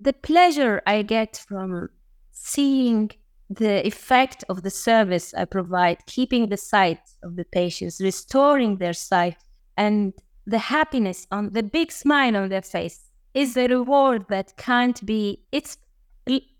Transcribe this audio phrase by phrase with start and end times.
[0.00, 1.88] the pleasure I get from
[2.32, 3.10] seeing
[3.48, 8.92] the effect of the service I provide, keeping the sight of the patients, restoring their
[8.92, 9.36] sight,
[9.76, 10.12] and
[10.46, 15.42] the happiness on the big smile on their face is a reward that can't be,
[15.52, 15.76] it's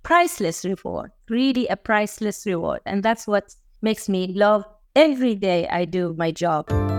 [0.02, 2.80] priceless reward, really a priceless reward.
[2.86, 4.64] And that's what makes me love
[4.94, 6.95] every day I do my job.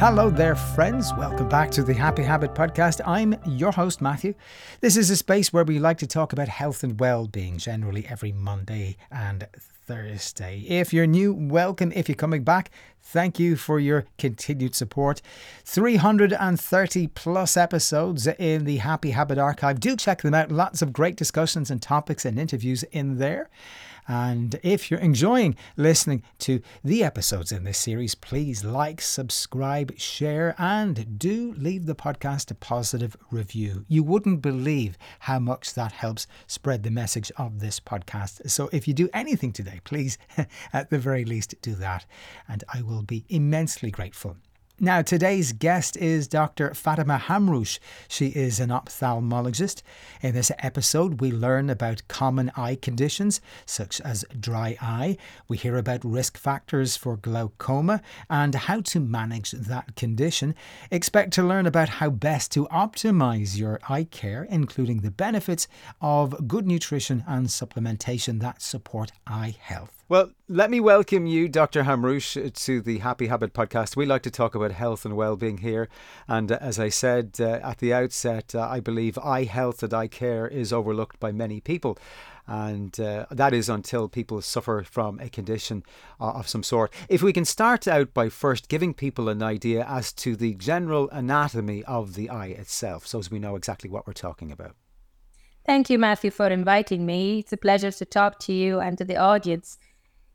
[0.00, 1.12] Hello there, friends.
[1.14, 3.00] Welcome back to the Happy Habit Podcast.
[3.04, 4.34] I'm your host, Matthew.
[4.80, 8.06] This is a space where we like to talk about health and well being generally
[8.06, 10.60] every Monday and Thursday.
[10.68, 11.90] If you're new, welcome.
[11.96, 12.70] If you're coming back,
[13.02, 15.20] thank you for your continued support.
[15.64, 19.80] 330 plus episodes in the Happy Habit Archive.
[19.80, 20.52] Do check them out.
[20.52, 23.50] Lots of great discussions and topics and interviews in there.
[24.08, 30.54] And if you're enjoying listening to the episodes in this series, please like, subscribe, share,
[30.58, 33.84] and do leave the podcast a positive review.
[33.86, 38.48] You wouldn't believe how much that helps spread the message of this podcast.
[38.50, 40.16] So if you do anything today, please,
[40.72, 42.06] at the very least, do that.
[42.48, 44.36] And I will be immensely grateful.
[44.80, 46.72] Now, today's guest is Dr.
[46.72, 47.80] Fatima Hamroush.
[48.06, 49.82] She is an ophthalmologist.
[50.22, 55.16] In this episode, we learn about common eye conditions such as dry eye.
[55.48, 60.54] We hear about risk factors for glaucoma and how to manage that condition.
[60.92, 65.66] Expect to learn about how best to optimize your eye care, including the benefits
[66.00, 69.97] of good nutrition and supplementation that support eye health.
[70.10, 71.82] Well, let me welcome you, Dr.
[71.82, 73.94] Hamroush, to the Happy Habit podcast.
[73.94, 75.86] We like to talk about health and well-being here,
[76.26, 79.92] and uh, as I said uh, at the outset, uh, I believe eye health and
[79.92, 81.98] eye care is overlooked by many people,
[82.46, 85.82] and uh, that is until people suffer from a condition
[86.18, 86.90] uh, of some sort.
[87.10, 91.10] If we can start out by first giving people an idea as to the general
[91.10, 94.74] anatomy of the eye itself, so as we know exactly what we're talking about.
[95.66, 97.40] Thank you, Matthew, for inviting me.
[97.40, 99.76] It's a pleasure to talk to you and to the audience.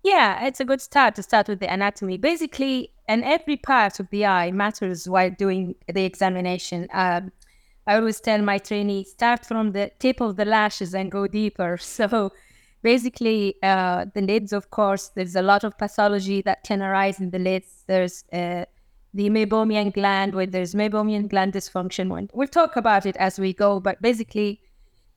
[0.03, 2.17] Yeah, it's a good start to start with the anatomy.
[2.17, 6.87] Basically, and every part of the eye matters while doing the examination.
[6.93, 7.31] Um,
[7.87, 11.77] I always tell my trainees start from the tip of the lashes and go deeper.
[11.81, 12.31] So,
[12.81, 17.29] basically, uh, the lids, of course, there's a lot of pathology that can arise in
[17.29, 17.83] the lids.
[17.87, 18.65] There's uh,
[19.13, 22.29] the meibomian gland, where there's meibomian gland dysfunction.
[22.33, 24.61] We'll talk about it as we go, but basically,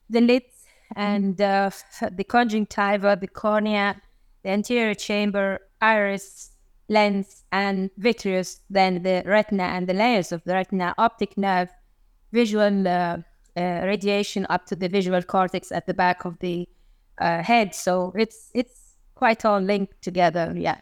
[0.09, 0.63] the lids
[0.95, 1.71] and uh,
[2.11, 4.01] the conjunctiva, the cornea,
[4.43, 6.51] the anterior chamber, iris,
[6.89, 11.69] lens, and vitreous, then the retina and the layers of the retina, optic nerve,
[12.31, 13.17] visual uh,
[13.57, 16.67] uh, radiation up to the visual cortex at the back of the
[17.19, 17.73] uh, head.
[17.73, 20.53] So it's it's quite all linked together.
[20.55, 20.79] Yeah.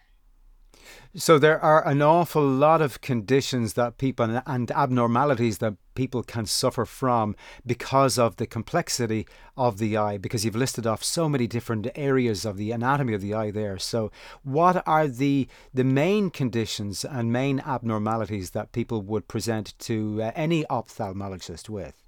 [1.18, 6.46] So there are an awful lot of conditions that people and abnormalities that people can
[6.46, 9.26] suffer from because of the complexity
[9.56, 13.22] of the eye because you've listed off so many different areas of the anatomy of
[13.22, 13.80] the eye there.
[13.80, 14.12] So
[14.44, 20.32] what are the the main conditions and main abnormalities that people would present to uh,
[20.36, 22.04] any ophthalmologist with?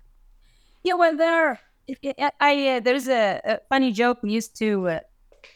[0.84, 1.62] Yeah, well there
[2.42, 5.00] I uh, there's a, a, funny joke we used to uh,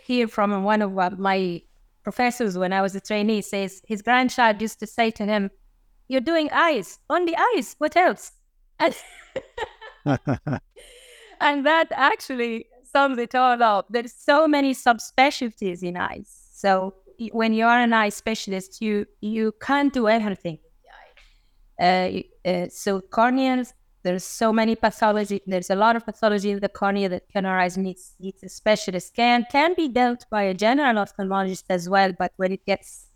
[0.05, 1.63] hear from one of uh, my
[2.03, 5.49] professors when I was a trainee says his grandchild used to say to him,
[6.07, 8.31] You're doing eyes, only eyes, what else?
[8.79, 8.95] And,
[11.39, 13.87] and that actually sums it all up.
[13.89, 16.27] There's so many subspecialties in eyes.
[16.53, 16.95] So
[17.31, 20.59] when you are an eye specialist, you you can't do everything.
[21.79, 23.73] Uh, uh, so corneas,
[24.03, 25.41] there's so many pathology.
[25.45, 29.09] There's a lot of pathology in the cornea that can arise needs needs a specialist
[29.09, 29.45] scan.
[29.51, 33.07] Can be dealt by a general ophthalmologist as well, but when it gets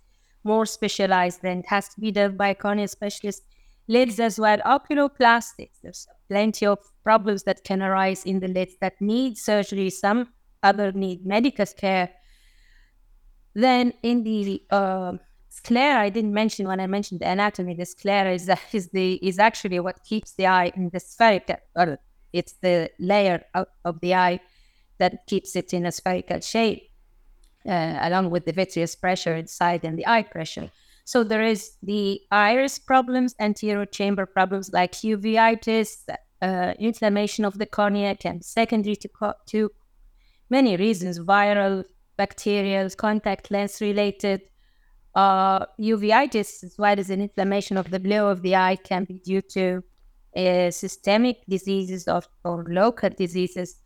[0.44, 3.44] more specialized, then it has to be dealt by a cornea specialist.
[3.88, 5.81] Lids as well, oculoplastics.
[5.84, 9.90] There's plenty of problems that can arise in the lids that need surgery.
[9.90, 10.29] Some
[10.63, 12.09] other need medical care.
[13.53, 15.13] Then in the uh,
[15.56, 17.76] sclera I didn't mention when I mentioned the anatomy.
[17.76, 22.00] The sclera is, is the is actually what keeps the eye in the spherical, or
[22.34, 24.40] it's the layer of, of the eye
[24.98, 26.84] that keeps it in a spherical shape,
[27.68, 30.69] uh, along with the vitreous pressure inside and the eye pressure.
[31.06, 35.90] So there is the iris problems, anterior chamber problems like uveitis,
[36.42, 39.72] uh, inflammation of the cornea can secondary to, co- to
[40.50, 41.84] many reasons, viral,
[42.18, 44.42] bacterial, contact lens related,
[45.15, 49.19] uh, uveitis, as well as an inflammation of the blue of the eye, can be
[49.19, 49.83] due to
[50.35, 53.77] uh, systemic diseases of, or local diseases.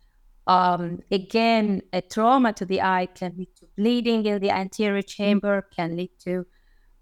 [0.46, 5.66] Um, again, a trauma to the eye can lead to bleeding in the anterior chamber,
[5.74, 6.44] can lead to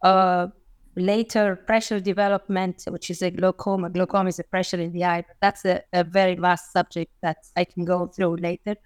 [0.03, 0.49] uh,
[0.97, 3.89] later pressure development, which is a glaucoma.
[3.89, 7.39] Glaucoma is a pressure in the eye, but that's a, a very vast subject that
[7.57, 8.77] I can go through later.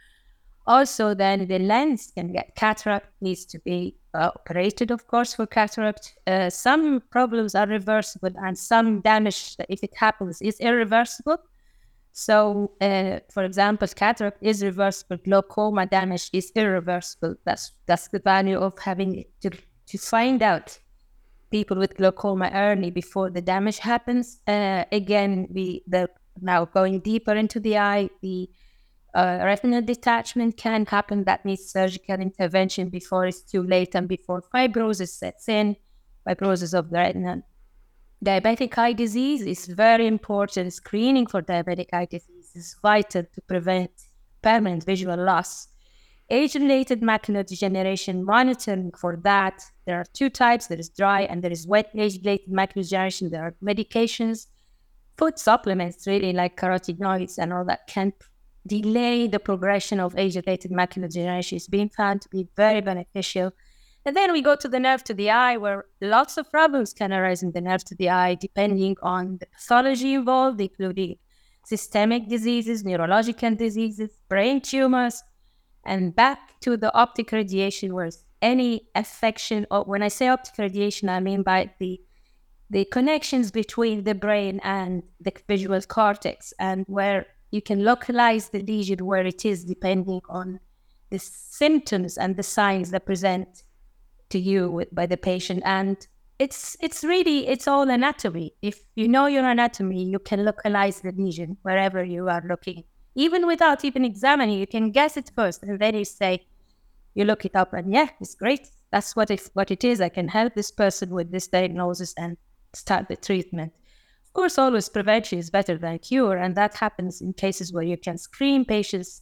[0.66, 5.46] Also, then the lens can get cataract, needs to be uh, operated, of course, for
[5.46, 6.14] cataract.
[6.26, 11.38] Uh, some problems are reversible, and some damage, if it happens, is irreversible.
[12.12, 17.36] So, uh, for example, cataract is reversible, glaucoma damage is irreversible.
[17.44, 19.50] That's that's the value of having to
[19.86, 20.78] to find out
[21.50, 24.40] people with glaucoma early before the damage happens.
[24.46, 26.08] Uh, again, we the
[26.40, 28.48] now going deeper into the eye, the
[29.14, 31.24] uh, retinal detachment can happen.
[31.24, 35.76] That needs surgical intervention before it's too late and before fibrosis sets in,
[36.26, 37.42] fibrosis of the retina.
[38.24, 40.72] Diabetic eye disease is very important.
[40.72, 43.90] Screening for diabetic eye disease is vital to prevent
[44.42, 45.68] permanent visual loss.
[46.30, 49.62] Age-related macular degeneration monitoring for that.
[49.84, 50.68] There are two types.
[50.68, 53.28] There is dry and there is wet age-related macular degeneration.
[53.28, 54.46] There are medications,
[55.18, 58.12] food supplements, really like carotenoids and all that can
[58.66, 61.56] delay the progression of age-related macular degeneration.
[61.56, 63.52] is being found to be very beneficial.
[64.04, 67.12] And then we go to the nerve to the eye, where lots of problems can
[67.12, 71.16] arise in the nerve to the eye, depending on the pathology involved, including
[71.64, 75.22] systemic diseases, neurological diseases, brain tumors,
[75.84, 78.10] and back to the optic radiation, where
[78.40, 82.00] any affection, or when I say optic radiation, I mean by the
[82.70, 88.62] the connections between the brain and the visual cortex, and where you can localize the
[88.62, 90.58] lesion where it is, depending on
[91.10, 93.62] the symptoms and the signs that present
[94.30, 95.62] to you with, by the patient.
[95.64, 96.04] And
[96.40, 98.54] it's it's really it's all anatomy.
[98.62, 102.82] If you know your anatomy, you can localize the lesion wherever you are looking
[103.14, 106.46] even without even examining, you can guess it first, and then you say,
[107.14, 108.70] you look it up, and yeah, it's great.
[108.90, 110.00] That's what it what it is.
[110.00, 112.36] I can help this person with this diagnosis and
[112.72, 113.72] start the treatment.
[114.32, 117.98] Of course, always prevention is better than cure, and that happens in cases where you
[117.98, 119.20] can screen patients,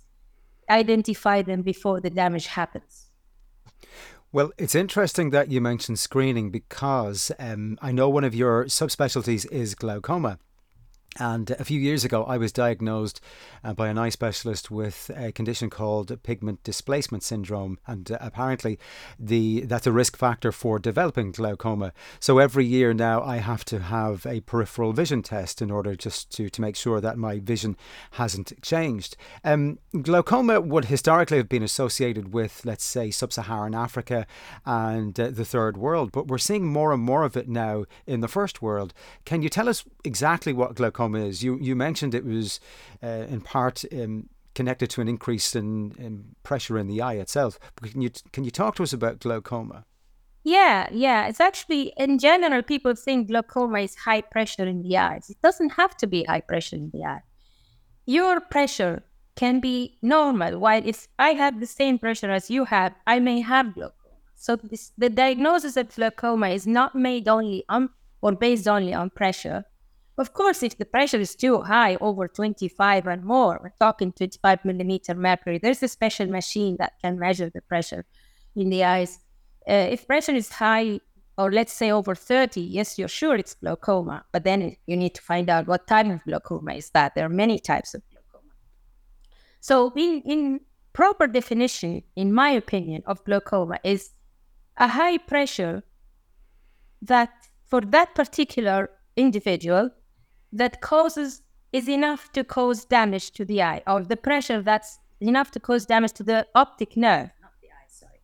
[0.71, 3.11] identify them before the damage happens.
[4.31, 9.51] Well, it's interesting that you mentioned screening because um, I know one of your subspecialties
[9.51, 10.39] is glaucoma.
[11.19, 13.21] And a few years ago, I was diagnosed
[13.65, 18.79] uh, by an eye specialist with a condition called pigment displacement syndrome, and uh, apparently,
[19.19, 21.93] the that's a risk factor for developing glaucoma.
[22.21, 26.31] So every year now, I have to have a peripheral vision test in order just
[26.37, 27.77] to, to make sure that my vision
[28.13, 29.17] hasn't changed.
[29.43, 34.29] Um, glaucoma would historically have been associated with, let's say, sub-Saharan Africa
[34.65, 38.21] and uh, the third world, but we're seeing more and more of it now in
[38.21, 38.95] the first world.
[39.25, 41.43] Can you tell us exactly what glaucoma glaucoma is.
[41.43, 42.61] You you mentioned it was
[43.03, 47.59] uh, in part um, connected to an increase in, in, pressure in the eye itself.
[47.77, 49.85] But can you can you talk to us about glaucoma?
[50.43, 51.29] Yeah, yeah.
[51.29, 55.31] It's actually in general people think glaucoma is high pressure in the eyes.
[55.31, 57.23] It doesn't have to be high pressure in the eye.
[58.07, 59.03] Your pressure
[59.37, 60.59] can be normal.
[60.59, 63.95] While if I have the same pressure as you have, I may have glaucoma.
[64.35, 67.91] So this, the diagnosis of glaucoma is not made only on
[68.23, 69.65] or based only on pressure,
[70.21, 74.67] of course, if the pressure is too high, over 25 and more, we're talking 25
[74.67, 78.05] millimeter mercury, there's a special machine that can measure the pressure
[78.55, 79.19] in the eyes.
[79.67, 81.01] Uh, if pressure is high,
[81.39, 85.23] or let's say over 30, yes, you're sure it's glaucoma, but then you need to
[85.23, 87.15] find out what type of glaucoma is that.
[87.15, 88.53] There are many types of glaucoma.
[89.61, 90.61] So, in, in
[90.93, 94.11] proper definition, in my opinion, of glaucoma is
[94.77, 95.83] a high pressure
[97.01, 97.31] that
[97.65, 99.91] for that particular individual
[100.53, 101.43] that causes
[101.73, 105.87] is enough to cause damage to the eye, or the pressure that's enough to cause
[105.87, 108.21] damage to the optic nerve, not the eye, sorry.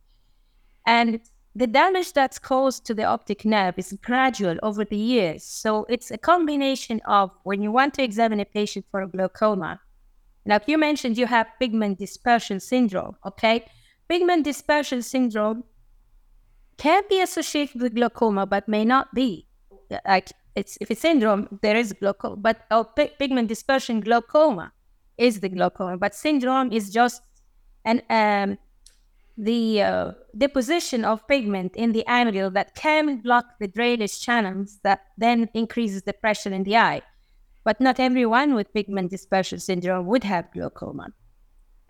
[0.85, 1.21] And
[1.55, 5.43] the damage that's caused to the optic nerve is gradual over the years.
[5.43, 9.79] So it's a combination of when you want to examine a patient for a glaucoma.
[10.45, 13.65] Now, you mentioned you have pigment dispersion syndrome, okay?
[14.07, 15.63] Pigment dispersion syndrome
[16.77, 19.47] can be associated with glaucoma, but may not be.
[20.05, 22.83] Like it's if it's syndrome, there is glaucoma, but oh,
[23.19, 24.73] pigment dispersion glaucoma
[25.17, 27.21] is the glaucoma, but syndrome is just
[27.85, 28.57] an um,
[29.37, 35.01] the uh, deposition of pigment in the angle that can block the drainage channels that
[35.17, 37.01] then increases the pressure in the eye.
[37.63, 41.09] But not everyone with pigment dispersion syndrome would have glaucoma.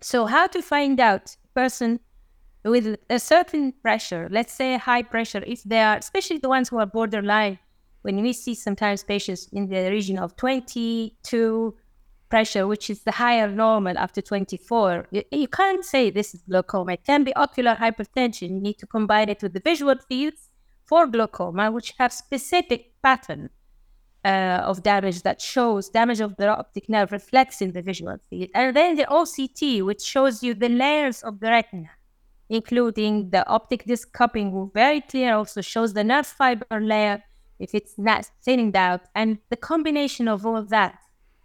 [0.00, 2.00] So how to find out a person
[2.64, 6.78] with a certain pressure, let's say high pressure, if they are, especially the ones who
[6.78, 7.58] are borderline
[8.02, 11.74] when we see sometimes patients in the region of 22
[12.28, 16.92] pressure, which is the higher normal after 24, you, can't say this is glaucoma.
[16.92, 18.50] It can be ocular hypertension.
[18.50, 20.50] You need to combine it with the visual fields
[20.84, 23.50] for glaucoma, which have specific pattern
[24.24, 28.50] uh, of damage that shows damage of the optic nerve reflects in the visual field.
[28.54, 31.90] And then the OCT, which shows you the layers of the retina,
[32.48, 37.22] including the optic disc cupping, very clear, also shows the nerve fiber layer
[37.58, 39.02] if it's not thinning out.
[39.14, 40.98] And the combination of all that,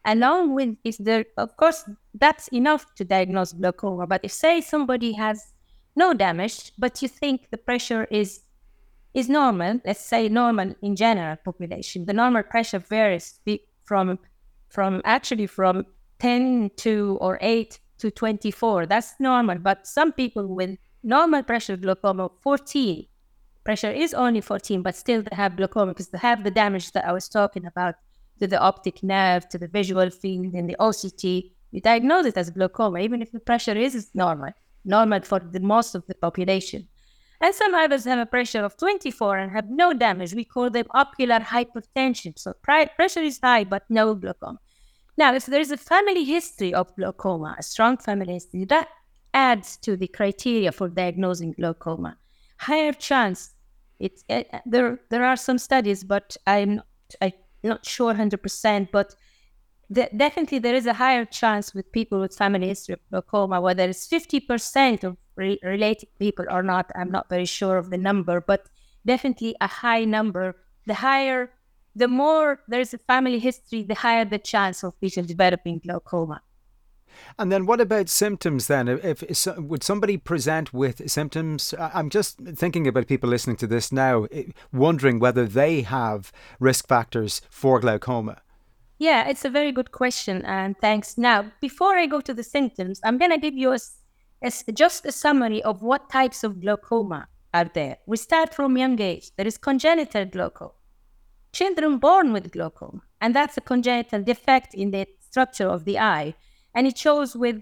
[0.05, 4.07] along with is there, of course, that's enough to diagnose glaucoma.
[4.07, 5.53] But if, say, somebody has
[5.95, 8.41] no damage, but you think the pressure is
[9.13, 13.39] is normal, let's say normal in general population, the normal pressure varies
[13.85, 14.17] from
[14.69, 15.85] from actually from
[16.19, 18.87] 10 to or 8 to 24.
[18.87, 19.59] That's normal.
[19.59, 23.05] But some people with normal pressure glaucoma 14,
[23.63, 27.05] pressure is only 14, but still they have glaucoma because they have the damage that
[27.05, 27.95] I was talking about
[28.39, 31.51] to the optic nerve, to the visual field, and the OCT.
[31.71, 34.51] You diagnose it as glaucoma, even if the pressure is normal,
[34.85, 36.87] normal for the most of the population.
[37.41, 40.33] And some others have a pressure of 24 and have no damage.
[40.33, 42.39] We call them ocular hypertension.
[42.39, 44.59] So pressure is high, but no glaucoma.
[45.17, 48.87] Now, if there is a family history of glaucoma, a strong family history, that
[49.33, 52.17] adds to the criteria for diagnosing glaucoma.
[52.57, 53.52] Higher chance.
[54.03, 54.99] It, eh, there.
[55.09, 56.81] There are some studies, but I'm
[57.21, 57.31] I'm
[57.63, 58.91] not sure hundred percent.
[58.91, 59.15] But
[59.93, 64.05] definitely there is a higher chance with people with family history of glaucoma, whether it's
[64.07, 66.91] fifty percent of re- related people or not.
[66.95, 68.67] I'm not very sure of the number, but
[69.05, 70.57] definitely a high number.
[70.85, 71.51] The higher,
[71.95, 76.41] the more there's a family history, the higher the chance of people developing glaucoma.
[77.37, 78.87] And then what about symptoms then?
[78.87, 81.73] If, if, would somebody present with symptoms?
[81.79, 86.87] I'm just thinking about people listening to this now, eh, wondering whether they have risk
[86.87, 88.41] factors for glaucoma.
[88.99, 91.17] Yeah, it's a very good question, and thanks.
[91.17, 93.79] Now, before I go to the symptoms, I'm going to give you a,
[94.41, 97.97] a, just a summary of what types of glaucoma are there.
[98.05, 99.31] We start from young age.
[99.35, 100.71] There is congenital glaucoma,
[101.51, 106.35] children born with glaucoma, and that's a congenital defect in the structure of the eye
[106.75, 107.57] and it shows with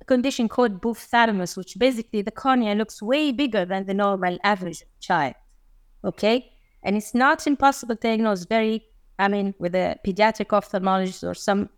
[0.00, 4.82] a condition called buphthalmos, which basically the cornea looks way bigger than the normal average
[5.00, 5.34] child.
[6.04, 6.52] Okay?
[6.82, 8.84] And it's not impossible to diagnose very,
[9.18, 11.68] I mean, with a pediatric ophthalmologist or some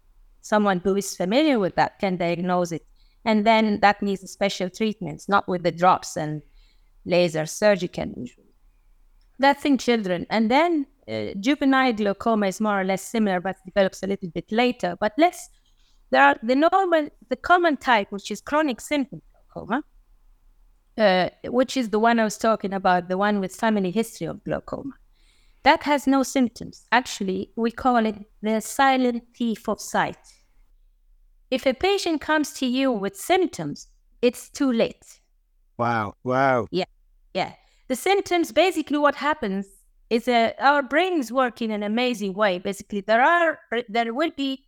[0.45, 2.85] someone who is familiar with that can diagnose it.
[3.25, 6.43] And then that needs special treatments, not with the drops and
[7.05, 8.13] laser surgical.
[9.39, 10.27] That's in children.
[10.31, 14.51] And then uh, juvenile glaucoma is more or less similar, but develops a little bit
[14.51, 14.97] later.
[14.99, 15.49] But let's
[16.13, 19.83] there are the normal, the common type, which is chronic simple glaucoma,
[20.99, 24.45] uh, which is the one I was talking about, the one with family history of
[24.45, 24.93] glaucoma.
[25.63, 26.87] That has no symptoms.
[26.93, 30.19] Actually, we call it the silent thief of sight.
[31.51, 33.89] If a patient comes to you with symptoms,
[34.21, 35.21] it's too late.
[35.79, 36.15] Wow.
[36.25, 36.67] Wow.
[36.71, 36.85] Yeah.
[37.33, 37.53] Yeah.
[37.89, 39.67] The symptoms basically what happens
[40.11, 42.59] is that our brains work in an amazing way.
[42.59, 44.67] Basically, there are there will be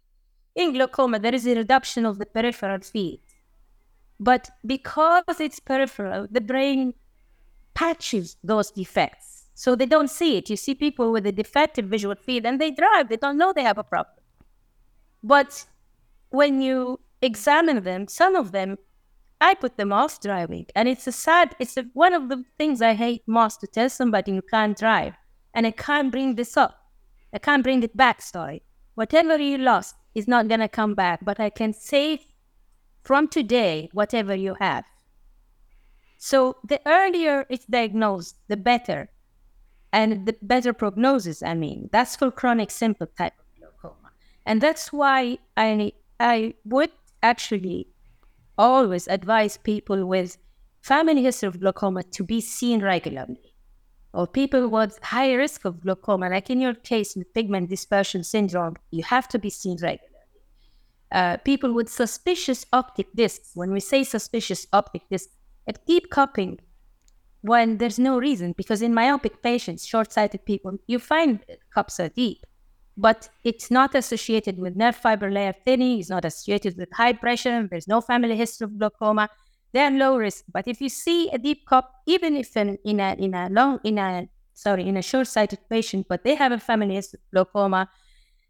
[0.54, 3.18] in glaucoma, there is a reduction of the peripheral field.
[4.20, 6.94] But because it's peripheral, the brain
[7.75, 9.44] patches those defects.
[9.54, 10.50] So they don't see it.
[10.50, 13.62] You see people with a defective visual field and they drive, they don't know they
[13.62, 14.16] have a problem.
[15.23, 15.64] But
[16.30, 18.76] when you examine them, some of them,
[19.40, 20.66] I put them off driving.
[20.75, 23.90] And it's a sad, it's a, one of the things I hate most to tell
[23.90, 25.14] somebody you can't drive.
[25.54, 26.78] And I can't bring this up.
[27.32, 28.62] I can't bring it back, sorry.
[28.94, 32.21] Whatever you lost, is not going to come back, but I can save
[33.02, 34.85] from today whatever you have.
[36.18, 39.11] So the earlier it's diagnosed, the better.
[39.92, 44.11] And the better prognosis, I mean, that's for chronic simple type of glaucoma.
[44.44, 46.90] And that's why I I would
[47.23, 47.88] actually
[48.56, 50.38] always advise people with
[50.80, 53.43] family history of glaucoma to be seen regularly
[54.14, 58.76] or people with high risk of glaucoma, like in your case with pigment dispersion syndrome,
[58.90, 60.00] you have to be seen regularly.
[61.12, 65.33] Uh, people with suspicious optic discs, when we say suspicious optic discs,
[65.66, 66.59] it keep cupping
[67.42, 71.40] when there's no reason, because in myopic patients, short-sighted people, you find
[71.75, 72.38] cups are deep,
[72.97, 77.68] but it's not associated with nerve fiber layer thinning, it's not associated with high pressure,
[77.71, 79.28] there's no family history of glaucoma,
[79.75, 80.45] they're low risk.
[80.50, 83.81] But if you see a deep cup, even if in, in a in a long
[83.85, 87.02] in a sorry in a short-sighted patient, but they have a family
[87.33, 87.90] glaucoma,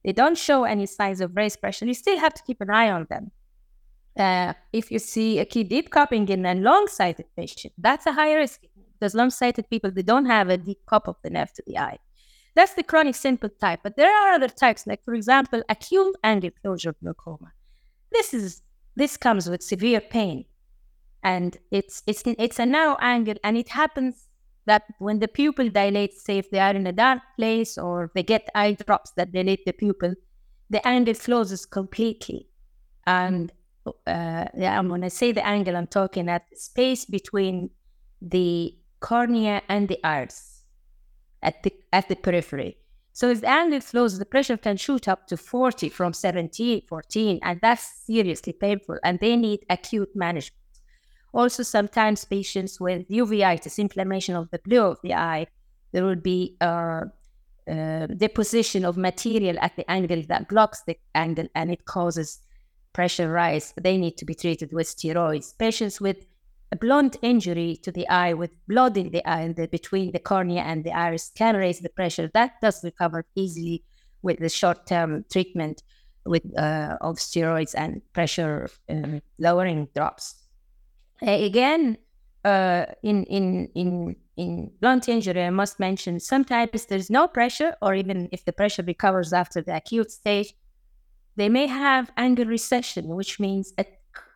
[0.05, 2.91] they don't show any signs of raised pressure, you still have to keep an eye
[2.91, 3.31] on them.
[4.17, 8.35] Uh, if you see a key deep cupping in a long-sighted patient, that's a high
[8.35, 8.61] risk
[8.93, 11.99] because long-sighted people they don't have a deep cup of the nerve to the eye.
[12.55, 13.81] That's the chronic simple type.
[13.83, 17.53] But there are other types, like for example, acute angle closure glaucoma.
[18.13, 18.63] This is
[18.95, 20.45] this comes with severe pain
[21.25, 24.29] and it's it's it's a narrow angle and it happens
[24.67, 28.23] that when the pupil dilates, say if they are in a dark place or they
[28.23, 30.15] get eye drops that dilate the pupil,
[30.71, 32.49] the angle closes completely.
[33.07, 33.53] And
[34.07, 37.71] uh, yeah, when I say the angle, I'm talking at space between
[38.23, 40.63] the cornea and the iris
[41.43, 42.79] at the at the periphery.
[43.13, 47.39] So if the angle flows, the pressure can shoot up to 40 from 17, 14,
[47.43, 50.64] and that's seriously painful, and they need acute management.
[51.35, 55.47] Also, sometimes patients with uveitis, inflammation of the blue of the eye,
[55.93, 57.03] there will be uh,
[57.69, 62.41] uh, deposition of material at the angle that blocks the angle and it causes
[62.93, 63.75] pressure rise.
[63.81, 65.59] They need to be treated with steroids.
[65.59, 66.19] Patients with
[66.71, 70.63] a blunt injury to the eye with blood in the eye the, between the cornea
[70.63, 72.31] and the iris can raise the pressure.
[72.33, 73.83] That does recover easily
[74.23, 75.83] with the short-term treatment
[76.25, 80.44] with uh, of steroids and pressure um, lowering drops.
[81.23, 81.97] Uh, again,
[82.45, 87.95] uh, in in in in blunt injury, I must mention sometimes there's no pressure, or
[87.95, 90.55] even if the pressure recovers after the acute stage,
[91.37, 93.87] they may have angle recession, which means a,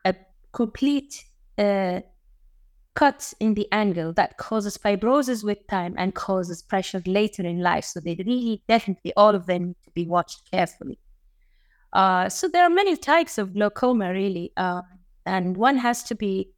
[0.05, 0.15] a
[0.53, 1.25] complete
[1.59, 2.01] uh,
[2.95, 7.85] cut in the angle that causes fibrosis with time and causes pressure later in life.
[7.85, 10.99] So they really, definitely, all of them need to be watched carefully.
[11.93, 14.83] Uh, so there are many types of glaucoma, really, uh,
[15.27, 16.53] and one has to be.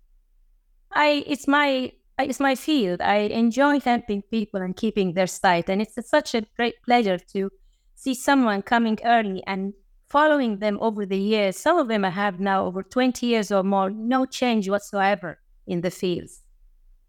[0.92, 3.00] I it's my it's my field.
[3.00, 7.50] I enjoy helping people and keeping their sight, and it's such a great pleasure to
[7.94, 9.74] see someone coming early and
[10.08, 11.56] following them over the years.
[11.56, 15.82] Some of them I have now over 20 years or more, no change whatsoever in
[15.82, 16.42] the fields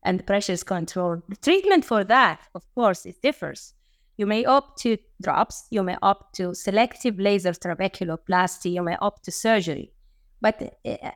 [0.04, 1.24] and the pressure is controlled.
[1.30, 3.74] The treatment for that, of course, it differs.
[4.18, 9.26] You may opt to drops, you may opt to selective laser trabeculoplasty, you may opt
[9.26, 9.94] to surgery.
[10.42, 11.12] But uh,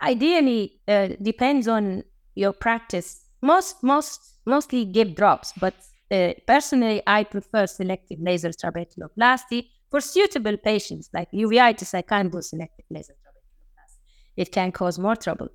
[0.00, 3.24] ideally, uh, depends on your practice.
[3.42, 5.74] Most, most, mostly give drops, but
[6.10, 11.94] uh, personally, I prefer selective laser trabeculoplasty for suitable patients like uveitis.
[11.94, 13.98] I can't do selective laser trabeculoplasty;
[14.36, 15.48] it can cause more trouble.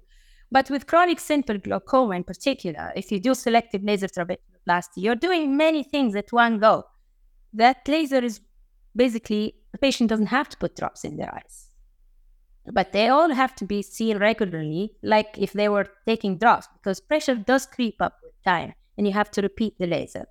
[0.51, 5.57] But with chronic simple glaucoma in particular, if you do selective laser trabeculoplasty, you're doing
[5.57, 6.85] many things at one go.
[7.53, 8.39] That laser is
[8.95, 11.69] basically, the patient doesn't have to put drops in their eyes.
[12.71, 17.01] But they all have to be seen regularly, like if they were taking drops, because
[17.01, 20.25] pressure does creep up with time and you have to repeat the laser.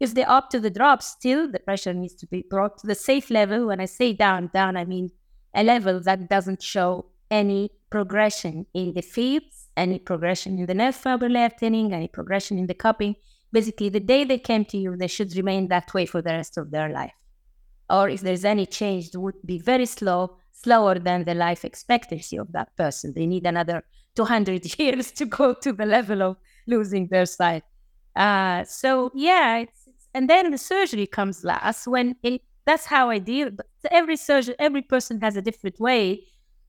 [0.00, 2.94] If they opt to the drops, still the pressure needs to be brought to the
[2.94, 3.66] safe level.
[3.66, 5.10] When I say down, down, I mean
[5.54, 10.94] a level that doesn't show any progression in the fields any progression in the nerve
[10.94, 13.16] fiber layer thinning, any progression in the cupping.
[13.52, 16.56] Basically, the day they came to you, they should remain that way for the rest
[16.58, 17.12] of their life.
[17.88, 22.36] Or if there's any change, it would be very slow, slower than the life expectancy
[22.36, 23.12] of that person.
[23.14, 23.84] They need another
[24.16, 26.36] 200 years to go to the level of
[26.66, 27.64] losing their sight.
[28.16, 33.18] Uh, so yeah, it's, and then the surgery comes last when it, that's how I
[33.18, 33.50] deal.
[33.90, 36.24] Every surgeon, every person has a different way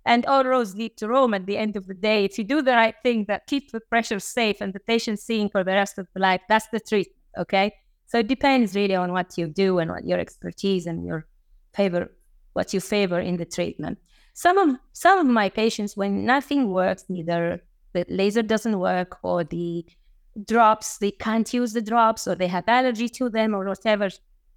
[0.05, 2.25] and all roads lead to Rome at the end of the day.
[2.25, 5.49] If you do the right thing that keeps the pressure safe and the patient seeing
[5.49, 7.17] for the rest of the life, that's the treatment.
[7.37, 7.73] Okay.
[8.07, 11.25] So it depends really on what you do and what your expertise and your
[11.73, 12.11] favor,
[12.55, 13.99] what you favor in the treatment.
[14.33, 17.61] Some of some of my patients, when nothing works, neither
[17.93, 19.85] the laser doesn't work or the
[20.45, 24.09] drops, they can't use the drops or they have allergy to them or whatever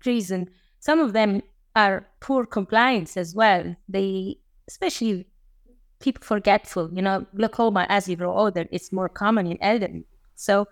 [0.04, 0.48] reason.
[0.80, 1.42] Some of them
[1.74, 3.74] are poor compliance as well.
[3.88, 5.26] They especially
[6.00, 6.90] people forgetful.
[6.92, 10.04] You know, glaucoma as you grow older, it's more common in elderly.
[10.36, 10.68] So,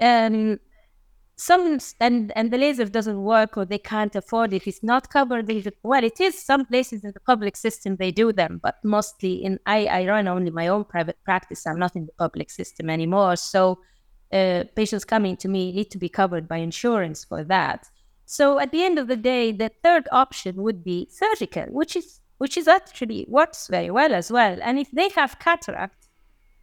[0.00, 0.58] um,
[1.36, 4.66] some and and the laser doesn't work or they can't afford it.
[4.66, 5.50] It's not covered.
[5.82, 9.58] Well, it is some places in the public system they do them, but mostly in
[9.66, 11.66] I I run only my own private practice.
[11.66, 13.36] I'm not in the public system anymore.
[13.36, 13.78] So.
[14.32, 17.88] Uh, patients coming to me need to be covered by insurance for that.
[18.24, 22.20] So at the end of the day, the third option would be surgical, which is
[22.38, 24.58] which is actually works very well as well.
[24.62, 26.05] And if they have cataract,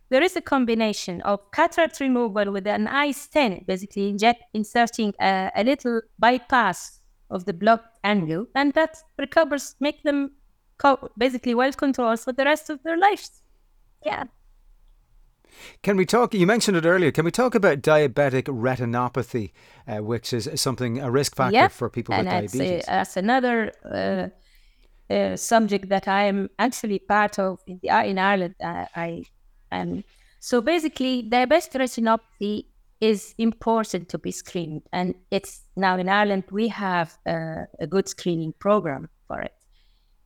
[0.09, 5.51] there is a combination of cataract removal with an eye stent, basically inject, inserting a,
[5.55, 10.31] a little bypass of the blocked angle, and that recovers, make them
[10.77, 13.41] co- basically well controlled for the rest of their lives.
[14.05, 14.25] Yeah.
[15.81, 16.33] Can we talk?
[16.33, 17.11] You mentioned it earlier.
[17.11, 19.51] Can we talk about diabetic retinopathy,
[19.87, 21.67] uh, which is something a risk factor yeah.
[21.67, 22.83] for people and with that's diabetes?
[22.83, 28.17] A, that's another uh, uh, subject that I am actually part of in, the, in
[28.17, 28.55] Ireland.
[28.61, 29.23] Uh, I
[29.77, 30.03] am
[30.39, 32.65] so basically diabetic retinopathy
[32.99, 38.07] is important to be screened, and it's now in Ireland we have uh, a good
[38.07, 39.53] screening program for it.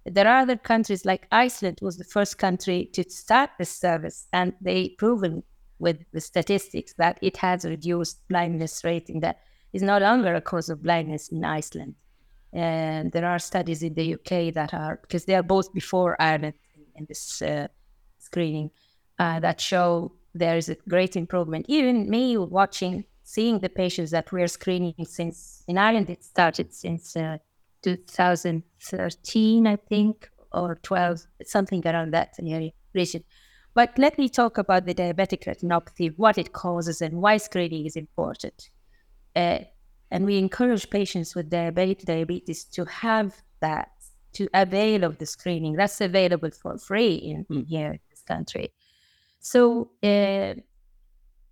[0.06, 4.54] There are other countries like Iceland was the first country to start this service, and
[4.62, 5.44] they proven
[5.80, 9.40] with the statistics that it has reduced blindness rate and that
[9.74, 11.96] is no longer a cause of blindness in Iceland.
[12.54, 16.54] And there are studies in the UK that are, because they are both before Ireland
[16.96, 17.68] in this uh,
[18.18, 18.72] screening,
[19.20, 21.66] uh, that show there is a great improvement.
[21.68, 27.16] Even me watching, seeing the patients that we're screening since in Ireland, it started since
[27.16, 27.38] uh,
[27.82, 32.38] 2013, I think, or 12, something around that
[32.94, 33.24] region.
[33.74, 37.96] But let me talk about the diabetic retinopathy, what it causes, and why screening is
[37.96, 38.70] important.
[39.36, 39.60] Uh,
[40.10, 43.92] and we encourage patients with diabetic diabetes to have that,
[44.34, 45.74] to avail of the screening.
[45.74, 48.72] That's available for free in, in here in this country.
[49.40, 50.56] So uh,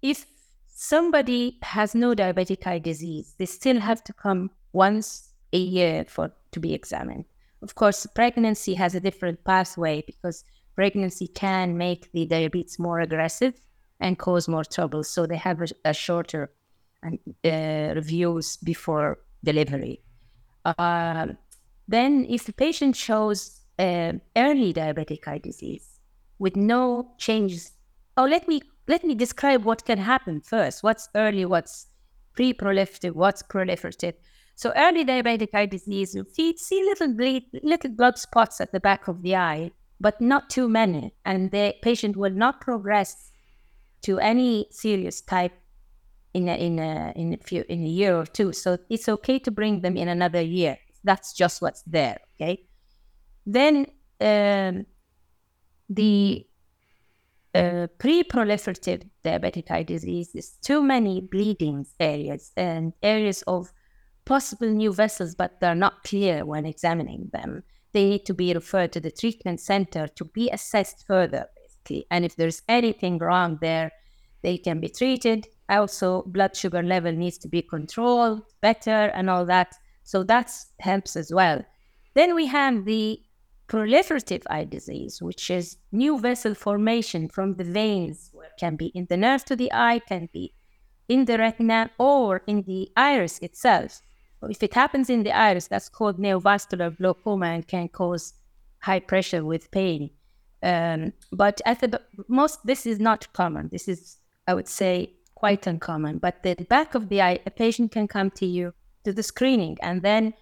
[0.01, 0.25] if
[0.67, 6.31] somebody has no diabetic eye disease, they still have to come once a year for
[6.51, 7.25] to be examined.
[7.61, 10.43] Of course, pregnancy has a different pathway because
[10.75, 13.53] pregnancy can make the diabetes more aggressive
[13.99, 15.03] and cause more trouble.
[15.03, 16.51] So they have a, a shorter
[17.03, 17.09] uh,
[17.95, 20.01] reviews before delivery.
[20.65, 21.27] Uh,
[21.87, 25.99] then, if the patient shows uh, early diabetic eye disease
[26.39, 27.71] with no changes,
[28.17, 30.83] oh, let me let me describe what can happen first.
[30.83, 31.45] What's early?
[31.45, 31.87] What's
[32.33, 33.13] pre-proliferative?
[33.13, 34.13] What's proliferative?
[34.55, 39.07] So early diabetic eye disease, you see little bleed, little blood spots at the back
[39.09, 43.31] of the eye, but not too many, and the patient will not progress
[44.03, 45.51] to any serious type
[46.33, 48.53] in a, in a, in a few in a year or two.
[48.53, 50.77] So it's okay to bring them in another year.
[51.03, 52.19] That's just what's there.
[52.35, 52.65] Okay.
[53.45, 53.87] Then
[54.21, 54.85] um,
[55.89, 56.45] the
[57.55, 63.71] uh, pre-proliferative diabetic eye disease is too many bleeding areas and areas of
[64.25, 67.63] possible new vessels, but they're not clear when examining them.
[67.93, 72.05] They need to be referred to the treatment center to be assessed further, basically.
[72.11, 73.91] And if there's anything wrong there,
[74.41, 79.45] they can be treated also blood sugar level needs to be controlled better and all
[79.45, 81.63] that so that helps as well
[82.13, 83.19] then we have the
[83.67, 89.17] proliferative eye disease which is new vessel formation from the veins can be in the
[89.17, 90.53] nerve to the eye can be
[91.07, 94.01] in the retina or in the iris itself.
[94.43, 98.33] If it happens in the iris that's called neovascular glaucoma and can cause
[98.79, 100.11] high pressure with pain.
[100.61, 103.69] Um, but at the most this is not common.
[103.71, 106.19] This is i would say quite uncommon.
[106.19, 108.73] But the back of the eye, a patient can come to you
[109.03, 110.33] to the screening, and then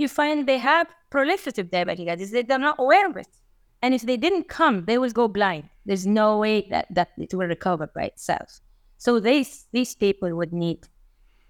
[0.00, 2.44] you find they have proliferative diabetic eye disease.
[2.46, 3.28] They're not aware of it.
[3.82, 5.68] And if they didn't come, they will go blind.
[5.86, 8.60] There's no way that, that it will recover by itself.
[8.98, 10.86] So these, these people would need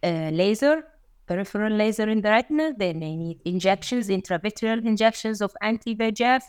[0.03, 0.85] a laser,
[1.27, 2.73] peripheral laser in the retina.
[2.77, 6.43] They may need injections, intravitreal injections of anti-VEGF.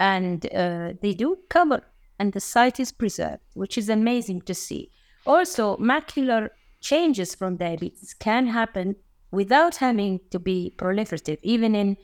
[0.00, 1.82] And uh, they do cover,
[2.18, 4.90] and the sight is preserved, which is amazing to see.
[5.26, 6.48] Also, macular
[6.80, 8.96] changes from diabetes can happen
[9.32, 11.96] without having to be proliferative, even in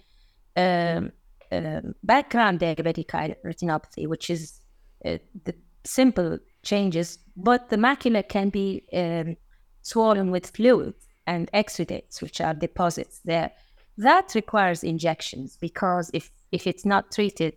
[0.56, 1.12] um,
[1.52, 3.10] uh, background diabetic
[3.44, 4.60] retinopathy, which is
[5.04, 9.36] uh, the simple changes, but the macula can be um,
[9.82, 10.94] swollen with fluid
[11.26, 13.50] and exudates, which are deposits there.
[13.98, 17.56] That requires injections because if, if it's not treated,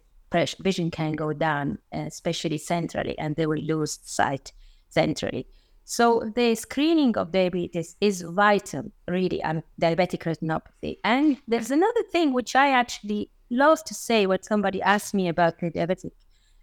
[0.59, 4.51] vision can go down, especially centrally, and they will lose sight
[4.89, 5.47] centrally.
[5.83, 10.97] So the screening of diabetes is vital, really, and diabetic retinopathy.
[11.03, 15.59] And there's another thing which I actually love to say when somebody asks me about
[15.59, 16.11] the diabetic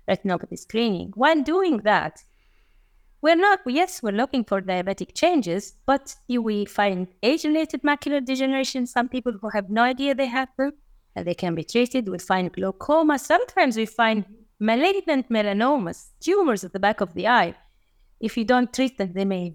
[0.09, 1.13] retinopathy screening.
[1.15, 2.23] When doing that,
[3.21, 9.09] we're not, yes, we're looking for diabetic changes, but we find age-related macular degeneration, some
[9.09, 10.73] people who have no idea they have them,
[11.17, 12.09] and they can be treated.
[12.09, 13.19] We find glaucoma.
[13.19, 14.25] Sometimes we find
[14.61, 17.55] malignant melanomas, tumors at the back of the eye
[18.21, 19.55] if you don't treat them, they may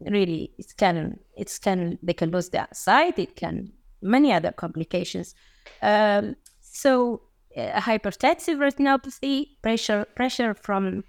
[0.00, 3.18] really it's can it's can they can lose their sight.
[3.18, 5.34] It can many other complications.
[5.82, 7.22] Um, so
[7.56, 11.04] uh, hypertensive retinopathy, pressure pressure from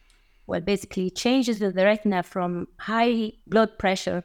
[0.48, 4.24] well basically changes in the retina from high blood pressure.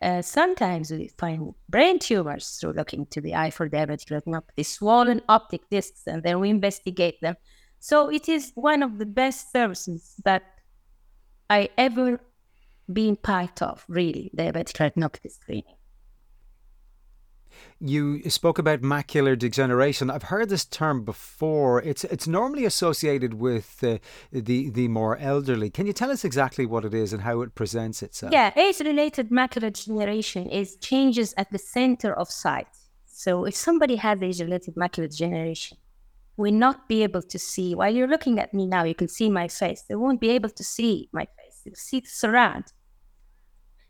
[0.00, 5.20] Uh, sometimes we find brain tumors through looking to the eye for diabetic retinopathy, swollen
[5.28, 7.34] optic discs, and then we investigate them.
[7.80, 10.42] So it is one of the best services that
[11.50, 12.20] I ever
[12.92, 15.74] been part of, really, diabetic retinopathy screening.
[17.80, 20.10] You spoke about macular degeneration.
[20.10, 21.82] I've heard this term before.
[21.82, 23.98] It's it's normally associated with uh,
[24.30, 25.70] the the more elderly.
[25.70, 28.32] Can you tell us exactly what it is and how it presents itself?
[28.32, 32.68] Yeah, age-related macular degeneration is changes at the center of sight.
[33.06, 35.78] So if somebody has age-related macular degeneration,
[36.38, 38.84] will not be able to see while you're looking at me now.
[38.84, 39.82] You can see my face.
[39.82, 41.62] They won't be able to see my face.
[41.64, 42.66] You see the surround,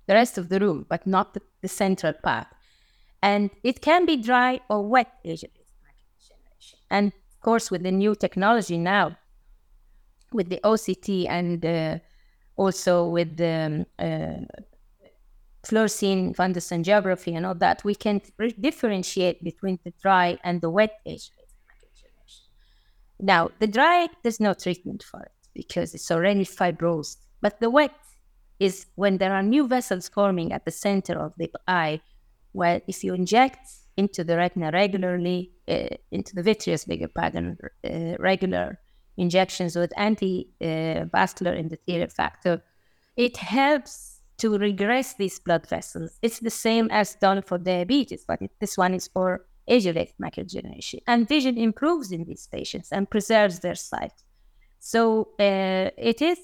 [0.07, 2.47] the rest of the room, but not the, the central part.
[3.23, 5.51] And it can be dry or wet degeneration.
[6.91, 9.19] And of course, with the new technology now,
[10.33, 11.99] with the OCT and uh,
[12.57, 14.45] also with the um, uh,
[15.67, 20.71] fluorescein fundus angiography and all that, we can re- differentiate between the dry and the
[20.71, 21.31] wet age
[23.21, 27.17] Now, the dry, there's no treatment for it because it's already fibrosed.
[27.41, 27.95] But the wet
[28.59, 32.01] is when there are new vessels forming at the center of the eye,
[32.53, 38.17] where if you inject into the retina regularly, uh, into the vitreous, bigger pattern, uh,
[38.19, 38.79] regular
[39.17, 42.63] injections with anti-vascular uh, endothelial factor,
[43.17, 46.19] it helps to regress these blood vessels.
[46.23, 51.01] It's the same as done for diabetes, but this one is for age-related macular degeneration.
[51.07, 54.13] And vision improves in these patients and preserves their sight.
[54.81, 56.39] So uh, it is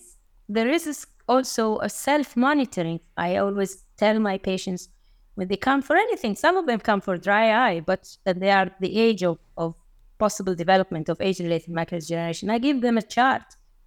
[0.49, 3.01] there is also a self-monitoring.
[3.17, 4.89] I always tell my patients
[5.37, 8.71] when they come for anything, some of them come for dry eye, but they are
[8.81, 9.75] the age of, of
[10.19, 12.51] possible development of age-related macular degeneration.
[12.51, 13.43] I give them a chart.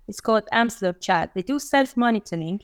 [0.07, 1.29] It's called Amsler chart.
[1.35, 2.61] They do self-monitoring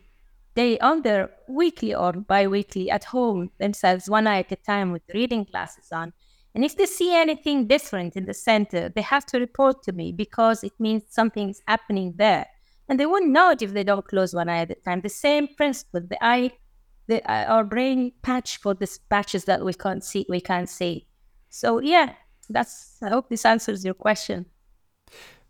[0.55, 5.01] they on their weekly or bi-weekly at home themselves one eye at a time with
[5.13, 6.13] reading glasses on
[6.55, 10.11] and if they see anything different in the center they have to report to me
[10.11, 12.45] because it means something is happening there.
[12.89, 15.01] And they won't know it if they don't close one eye at a time.
[15.01, 16.51] The same principle the eye
[17.07, 21.07] the uh, our brain patch for these patches that we can't see we can't see.
[21.49, 22.13] So yeah
[22.49, 24.45] that's i hope this answers your question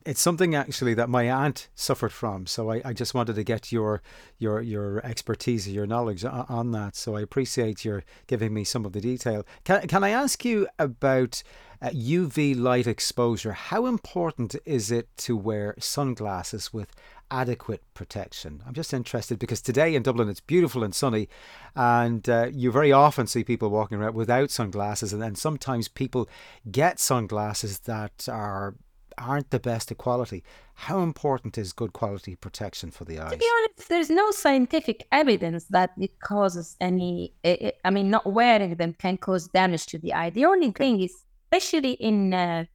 [0.05, 2.45] it's something actually that my aunt suffered from.
[2.45, 4.01] So I, I just wanted to get your
[4.37, 6.95] your your expertise, your knowledge on, that.
[6.95, 9.45] So I appreciate your giving me some of the detail.
[9.63, 11.43] Can can I ask you about
[11.81, 13.53] uh, UV light exposure?
[13.53, 16.91] How important is it to wear sunglasses with
[17.29, 18.63] adequate protection?
[18.65, 21.29] I'm just interested because today in Dublin it's beautiful and sunny,
[21.75, 26.29] and uh, you very often see people walking around without sunglasses, and then sometimes people
[26.71, 28.75] get sunglasses that are
[29.17, 30.43] aren't the best of quality.
[30.75, 33.31] How important is good quality protection for the eyes?
[33.31, 37.33] To be honest, there's no scientific evidence that it causes any.
[37.43, 40.29] It, I mean, not wearing them can cause damage to the eye.
[40.29, 41.13] The only thing is,
[41.45, 42.65] especially in uh,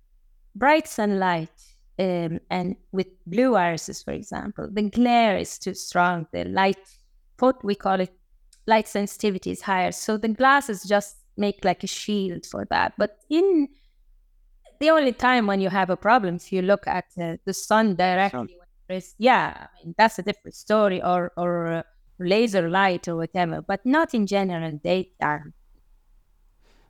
[0.54, 1.50] bright sunlight
[1.98, 6.26] um, and with blue irises, for example, the glare is too strong.
[6.32, 6.78] The light,
[7.38, 8.12] what we call it,
[8.66, 9.92] light sensitivity is higher.
[9.92, 12.92] So the glasses just make like a shield for that.
[12.98, 13.68] But in
[14.80, 17.94] the only time when you have a problem if you look at uh, the sun
[17.94, 18.56] directly
[19.18, 21.82] yeah I mean, that's a different story or or uh,
[22.18, 25.54] laser light or whatever but not in general daytime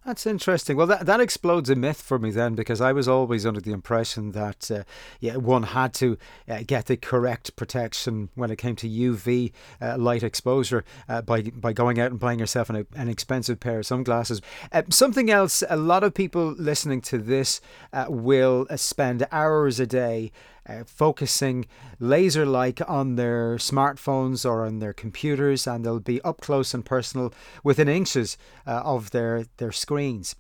[0.09, 0.75] that's interesting.
[0.79, 3.73] Well, that, that explodes a myth for me then, because I was always under the
[3.73, 4.85] impression that uh,
[5.21, 6.17] yeah, one had to
[6.49, 11.43] uh, get the correct protection when it came to UV uh, light exposure uh, by
[11.43, 14.41] by going out and buying yourself an, an expensive pair of sunglasses.
[14.73, 17.61] Uh, something else, a lot of people listening to this
[17.93, 20.33] uh, will spend hours a day
[20.69, 21.67] uh, focusing
[21.99, 26.85] laser like on their smartphones or on their computers, and they'll be up close and
[26.85, 27.33] personal
[27.65, 30.37] within inches uh, of their, their screens.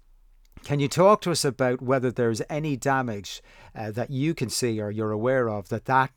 [0.64, 3.42] Can you talk to us about whether there's any damage
[3.74, 6.10] uh, that you can see or you're aware of that that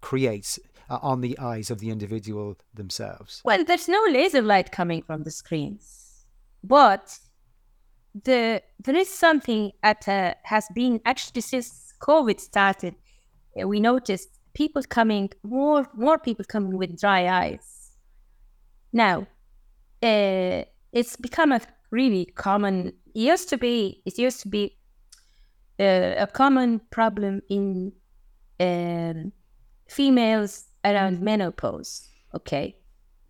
[0.00, 3.42] creates uh, on the eyes of the individual themselves?
[3.44, 6.24] Well, there's no laser light coming from the screens,
[6.62, 7.18] but
[8.24, 12.94] the there is something that uh, has been actually since COVID started
[13.64, 17.92] we noticed people coming more more people coming with dry eyes.
[18.92, 19.26] Now,
[20.02, 22.92] uh, it's become a really common.
[23.14, 24.02] It used to be.
[24.06, 24.76] It used to be
[25.78, 27.92] uh, a common problem in
[28.60, 29.14] uh,
[29.88, 32.08] females around menopause.
[32.34, 32.76] Okay,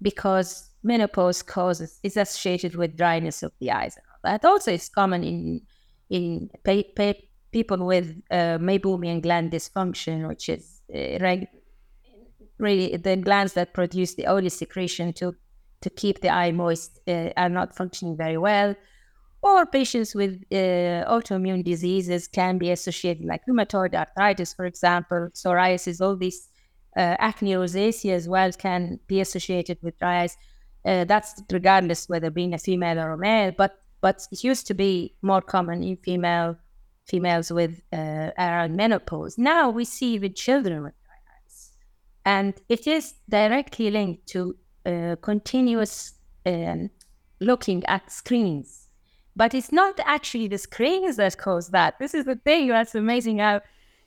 [0.00, 3.98] because menopause causes is associated with dryness of the eyes.
[4.24, 5.60] That also is common in
[6.10, 7.20] in pa- pa-
[7.52, 11.48] people with uh, meibomian gland dysfunction, which is uh, reg-
[12.58, 15.34] really the glands that produce the oily secretion to
[15.80, 18.74] to keep the eye moist uh, are not functioning very well.
[19.40, 26.00] Or patients with uh, autoimmune diseases can be associated, like rheumatoid arthritis, for example, psoriasis,
[26.00, 26.48] all these
[26.96, 30.36] uh, acne rosacea as well can be associated with dry eyes.
[30.84, 34.74] Uh, that's regardless whether being a female or a male, but but it used to
[34.74, 36.56] be more common in female
[37.08, 39.38] females with uh, around menopause.
[39.38, 41.70] Now we see with children with eyes,
[42.24, 46.14] and it is directly linked to uh, continuous
[46.46, 46.90] um,
[47.40, 48.88] looking at screens.
[49.34, 51.98] But it's not actually the screens that cause that.
[51.98, 53.38] This is the thing that's amazing.
[53.38, 53.60] How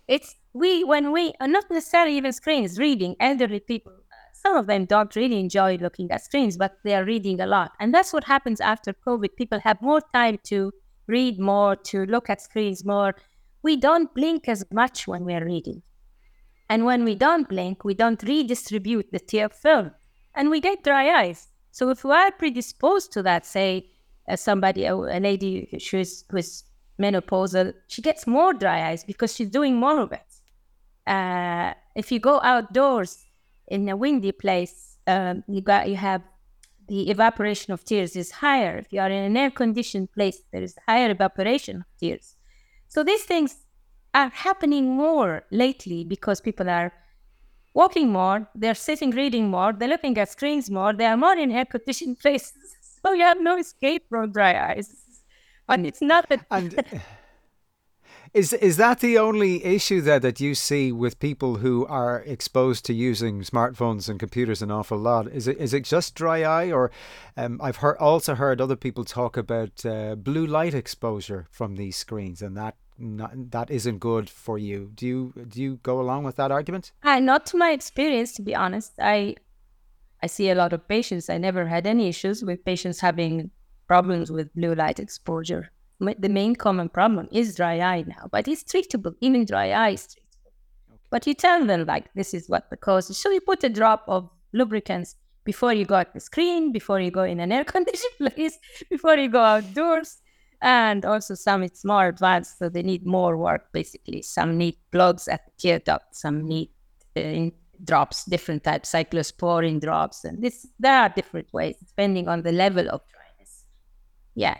[0.08, 4.68] it's we when we are not necessarily even screens reading elderly people uh, some of
[4.68, 7.72] them don't really enjoy looking at screens, but they are reading a lot.
[7.80, 9.36] And that's what happens after COVID.
[9.38, 10.74] People have more time to
[11.12, 13.14] read more, to look at screens more.
[13.62, 15.84] We don't blink as much when we're reading.
[16.70, 19.92] And when we don't blink, we don't redistribute the tear film
[20.36, 21.50] and we get dry eyes.
[21.72, 23.90] So if we are predisposed to that, say
[24.30, 26.64] uh, somebody, a, a lady who's, who's
[27.00, 30.32] menopausal, she gets more dry eyes because she's doing more of it.
[31.06, 33.26] Uh, if you go outdoors
[33.68, 36.22] in a windy place, um, you got you have
[36.88, 38.78] the evaporation of tears is higher.
[38.78, 42.36] If you are in an air-conditioned place, there is higher evaporation of tears.
[42.88, 43.56] So these things
[44.14, 46.92] are happening more lately because people are
[47.74, 51.52] walking more, they're sitting reading more, they're looking at screens more, they are more in
[51.52, 52.76] air-conditioned places.
[53.04, 54.94] So you have no escape from dry eyes.
[55.70, 56.46] And it's not that.
[56.52, 56.76] and
[58.34, 62.86] is is that the only issue there that you see with people who are exposed
[62.86, 65.28] to using smartphones and computers an awful lot?
[65.28, 66.92] Is it is it just dry eye, or
[67.36, 71.98] um, I've heard also heard other people talk about uh, blue light exposure from these
[71.98, 74.92] screens, and that not, that isn't good for you.
[74.96, 76.94] Do you do you go along with that argument?
[77.04, 78.94] Uh, not to my experience, to be honest.
[79.00, 79.36] I
[80.24, 81.30] I see a lot of patients.
[81.30, 83.52] I never had any issues with patients having
[83.88, 85.70] problems with blue light exposure
[86.02, 89.14] the main common problem is dry eye now, but it's treatable.
[89.22, 90.94] Even dry eye is treatable.
[90.94, 91.08] Okay.
[91.12, 93.18] But you tell them like this is what the cause is.
[93.18, 97.12] So you put a drop of lubricants before you go at the screen, before you
[97.12, 98.58] go in an air conditioned place,
[98.90, 100.18] before you go outdoors.
[100.64, 104.22] And also some it's more advanced, so they need more work basically.
[104.22, 106.70] Some need plugs at the tear duct, some need
[107.16, 107.50] uh,
[107.84, 112.88] drops, different types, cyclosporin drops, and this there are different ways depending on the level
[112.90, 113.64] of dryness.
[114.36, 114.58] Yeah.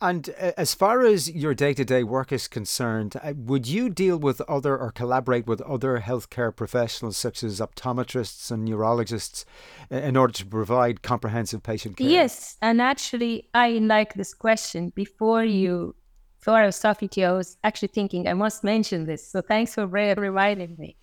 [0.00, 3.88] And uh, as far as your day to day work is concerned, uh, would you
[3.88, 9.46] deal with other or collaborate with other healthcare professionals such as optometrists and neurologists
[9.90, 12.08] in order to provide comprehensive patient care?
[12.08, 12.56] Yes.
[12.60, 14.92] And actually, I like this question.
[14.94, 15.94] Before you,
[16.40, 19.26] before I was talking to you, I was actually thinking I must mention this.
[19.26, 20.96] So thanks for reminding me.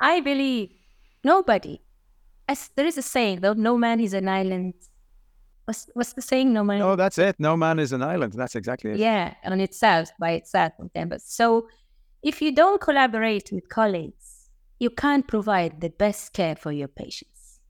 [0.00, 0.70] I believe
[1.22, 1.82] nobody,
[2.48, 4.72] as there is a saying, though, no man is an island
[5.68, 6.54] What's what's the saying?
[6.54, 6.80] No man.
[6.80, 7.36] Oh, that's it.
[7.38, 8.32] No man is an island.
[8.32, 8.96] That's exactly it.
[8.96, 11.24] Yeah, on itself by itself campus.
[11.26, 11.68] So,
[12.22, 14.48] if you don't collaborate with colleagues,
[14.80, 17.60] you can't provide the best care for your patients.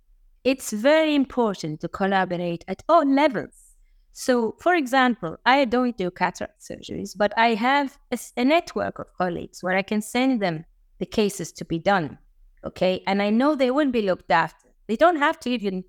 [0.45, 3.75] It's very important to collaborate at all levels.
[4.13, 9.13] So, for example, I don't do cataract surgeries, but I have a, a network of
[9.19, 10.65] colleagues where I can send them
[11.01, 12.19] the cases to be done.
[12.65, 14.69] Okay, and I know they will be looked after.
[14.87, 15.83] They don't have to even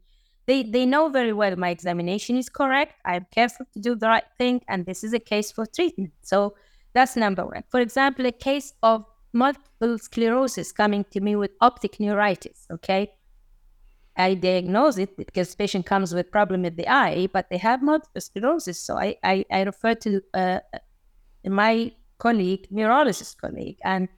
[0.49, 2.93] they they know very well my examination is correct.
[3.05, 6.13] I'm careful to do the right thing, and this is a case for treatment.
[6.21, 6.55] So
[6.93, 7.63] that's number one.
[7.69, 12.65] For example, a case of multiple sclerosis coming to me with optic neuritis.
[12.71, 13.12] Okay,
[14.17, 18.21] I diagnose it because patient comes with problem with the eye, but they have multiple
[18.21, 18.79] sclerosis.
[18.88, 20.59] So I I, I refer to uh,
[21.45, 24.09] my colleague, neurologist colleague, and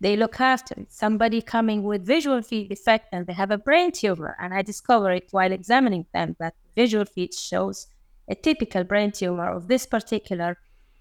[0.00, 0.92] they look after it.
[0.92, 5.12] Somebody coming with visual field defect and they have a brain tumor, and I discover
[5.12, 7.86] it while examining them that visual field shows
[8.28, 10.56] a typical brain tumor of this particular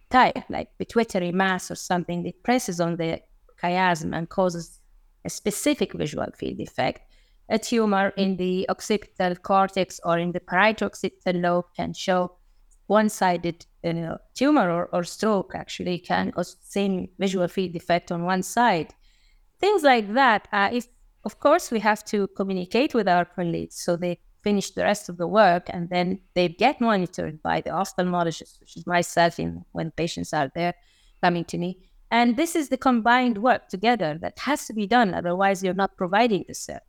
[0.10, 3.22] type, like pituitary mass or something that presses on the
[3.62, 4.80] chiasm and causes
[5.24, 7.02] a specific visual field defect.
[7.50, 12.36] A tumor in the occipital cortex or in the parieto occipital lobe can show
[12.88, 18.24] one-sided you know, tumor or, or stroke actually can cause same visual field defect on
[18.24, 18.94] one side.
[19.60, 20.48] Things like that.
[20.52, 20.88] Uh, if
[21.26, 25.18] of course we have to communicate with our colleagues so they finish the rest of
[25.18, 29.92] the work and then they get monitored by the ophthalmologist, which is myself in, when
[29.92, 30.74] patients are there
[31.22, 31.78] coming to me.
[32.12, 35.98] And this is the combined work together that has to be done, otherwise you're not
[35.98, 36.89] providing the service.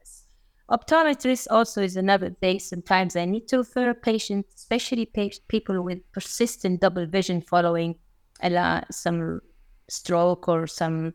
[0.71, 2.61] Optometrist also is another thing.
[2.61, 7.97] Sometimes I need to refer a patient, especially pa- people with persistent double vision following
[8.41, 9.41] a, some
[9.89, 11.13] stroke or some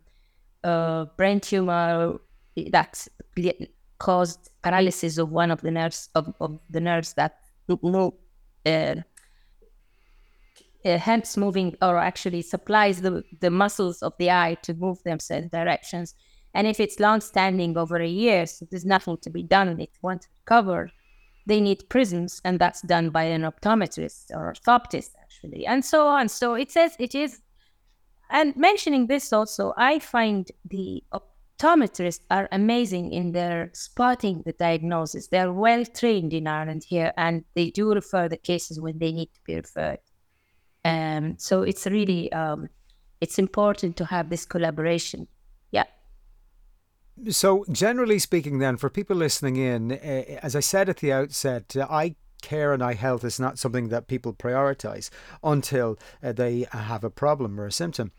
[0.64, 2.20] uh, brain tumor
[2.72, 3.08] that
[3.98, 7.40] caused paralysis of one of the nerves of, of the nerves that
[7.70, 8.96] uh,
[10.86, 15.20] uh, helps moving or actually supplies the, the muscles of the eye to move them
[15.20, 16.14] certain directions.
[16.56, 19.82] And if it's long standing over a year, so there's nothing to be done and
[19.82, 20.90] it won't recover,
[21.46, 26.30] they need prisms, and that's done by an optometrist or orthoptist, actually, and so on.
[26.30, 27.42] So it says it is.
[28.32, 35.28] And mentioning this also, I find the optometrists are amazing in their spotting the diagnosis.
[35.28, 39.32] They're well trained in Ireland here, and they do refer the cases when they need
[39.34, 40.00] to be referred.
[40.86, 42.70] Um, so it's really um,
[43.22, 45.28] it's important to have this collaboration.
[47.30, 49.96] So, generally speaking, then, for people listening in, uh,
[50.44, 53.90] as I said at the outset, uh, eye care and eye health is not something
[53.90, 55.10] that people prioritize
[55.44, 58.12] until uh, they have a problem or a symptom.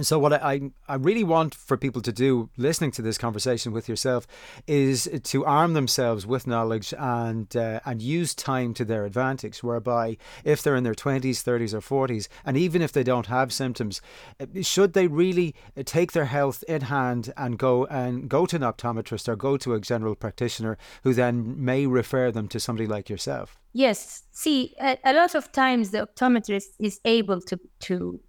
[0.00, 3.90] So what I, I really want for people to do listening to this conversation with
[3.90, 4.26] yourself
[4.66, 10.16] is to arm themselves with knowledge and uh, and use time to their advantage whereby
[10.44, 14.00] if they're in their 20s 30s or 40s and even if they don't have symptoms
[14.40, 18.62] uh, should they really take their health in hand and go and go to an
[18.62, 23.10] optometrist or go to a general practitioner who then may refer them to somebody like
[23.10, 23.58] yourself?
[23.74, 24.22] Yes.
[24.32, 28.20] See a, a lot of times the optometrist is able to to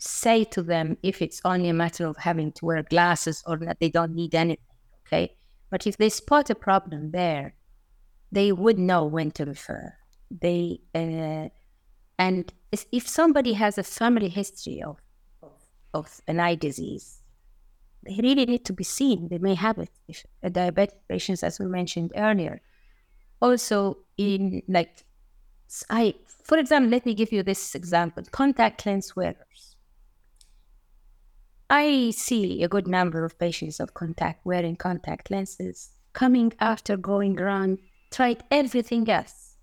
[0.00, 3.78] say to them if it's only a matter of having to wear glasses or that
[3.80, 4.64] they don't need anything.
[5.06, 5.36] Okay.
[5.70, 7.54] But if they spot a problem there,
[8.32, 9.92] they would know when to refer.
[10.30, 11.48] They uh,
[12.18, 12.52] and
[12.92, 14.98] if somebody has a family history of,
[15.42, 15.52] of,
[15.94, 17.22] of an eye disease,
[18.04, 19.28] they really need to be seen.
[19.28, 19.90] They may have it.
[20.06, 22.62] If a diabetic patients, as we mentioned earlier,
[23.42, 25.04] also in like
[25.88, 29.69] I, for example, let me give you this example: contact lens wearers
[31.72, 37.38] I see a good number of patients of contact wearing contact lenses coming after going
[37.40, 37.78] around,
[38.10, 39.54] tried everything else.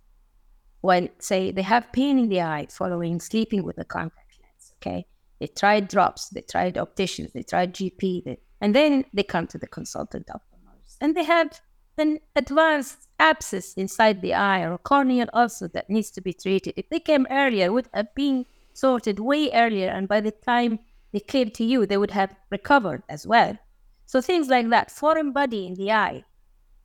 [0.82, 4.74] Well, say they have pain in the eye following sleeping with a contact lens.
[4.78, 5.06] Okay,
[5.42, 9.58] they tried drops, they tried opticians, they tried GP, they, and then they come to
[9.58, 11.60] the consultant ophthalmologist, and they have
[11.98, 16.74] an advanced abscess inside the eye or corneal ulcer that needs to be treated.
[16.78, 20.80] If they came earlier, would have been sorted way earlier, and by the time
[21.18, 23.58] they came to you, they would have recovered as well.
[24.06, 26.24] So things like that, foreign body in the eye.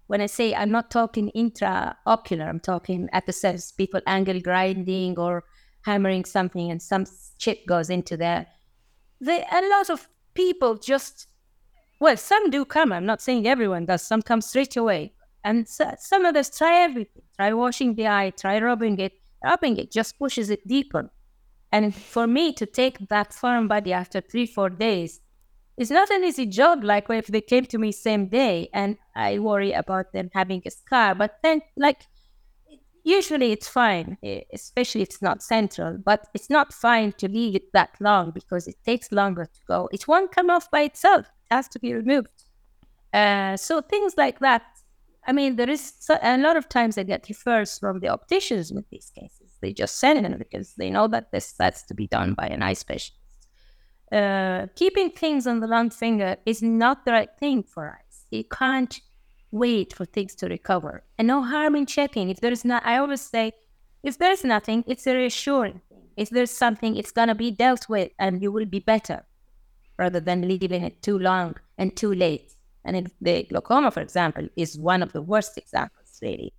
[0.06, 5.18] When I say I'm not talking intraocular, I'm talking at the surface, people angle grinding
[5.18, 5.44] or
[5.82, 7.04] hammering something and some
[7.36, 8.46] chip goes into there.
[9.20, 11.26] They, a lot of people just,
[12.00, 12.90] well, some do come.
[12.90, 14.02] I'm not saying everyone does.
[14.02, 15.12] Some come straight away.
[15.44, 17.22] And so, some others try everything.
[17.36, 19.12] Try washing the eye, try rubbing it.
[19.44, 21.10] Rubbing it just pushes it deeper.
[21.72, 25.20] And for me to take that foreign body after three, four days
[25.78, 26.84] is not an easy job.
[26.84, 30.70] Like if they came to me same day and I worry about them having a
[30.70, 32.06] scar, but then like
[33.04, 34.18] usually it's fine,
[34.52, 38.68] especially if it's not central, but it's not fine to leave it that long because
[38.68, 39.88] it takes longer to go.
[39.92, 41.26] It won't come off by itself.
[41.50, 42.44] It has to be removed.
[43.14, 44.62] Uh, so things like that.
[45.26, 48.88] I mean, there is a lot of times I get referrals from the opticians with
[48.90, 52.34] these cases they just send it because they know that this has to be done
[52.34, 53.18] by an eye specialist.
[54.12, 58.26] Uh, keeping things on the long finger is not the right thing for us.
[58.30, 59.00] You can't
[59.50, 61.02] wait for things to recover.
[61.16, 62.28] And no harm in checking.
[62.28, 63.52] If there's not, I always say,
[64.02, 66.02] if there's nothing, it's a reassuring thing.
[66.16, 69.24] If there's something, it's going to be dealt with and you will be better
[69.98, 72.54] rather than leaving it too long and too late.
[72.84, 76.52] And if the glaucoma, for example, is one of the worst examples, really.